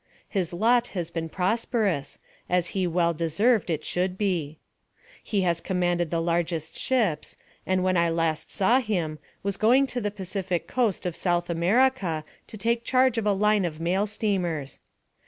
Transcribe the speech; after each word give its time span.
His 0.27 0.51
lot 0.51 0.87
has 0.97 1.11
been 1.11 1.29
prosperous, 1.29 2.17
as 2.49 2.69
he 2.69 2.87
well 2.87 3.13
deserved 3.13 3.69
it 3.69 3.85
should 3.85 4.17
be. 4.17 4.57
He 5.21 5.41
has 5.41 5.61
commanded 5.61 6.09
the 6.09 6.19
largest 6.19 6.75
ships, 6.75 7.37
and 7.67 7.83
when 7.83 7.95
I 7.95 8.09
last 8.09 8.49
saw 8.49 8.79
him, 8.79 9.19
was 9.43 9.57
going 9.57 9.85
to 9.85 10.01
the 10.01 10.09
Pacific 10.09 10.67
coast 10.67 11.05
of 11.05 11.15
South 11.15 11.51
America, 11.51 12.25
to 12.47 12.57
take 12.57 12.83
charge 12.83 13.19
of 13.19 13.27
a 13.27 13.31
line 13.33 13.63
of 13.63 13.79
mail 13.79 14.07
steamers. 14.07 14.79